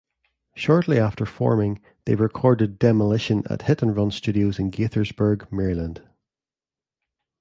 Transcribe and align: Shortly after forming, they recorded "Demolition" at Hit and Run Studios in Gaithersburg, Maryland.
Shortly 0.55 0.97
after 0.97 1.27
forming, 1.27 1.79
they 2.05 2.15
recorded 2.15 2.79
"Demolition" 2.79 3.43
at 3.51 3.61
Hit 3.61 3.83
and 3.83 3.95
Run 3.95 4.09
Studios 4.09 4.57
in 4.57 4.71
Gaithersburg, 4.71 5.51
Maryland. 5.51 6.01